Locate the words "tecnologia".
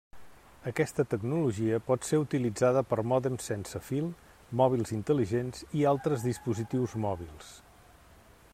1.09-1.79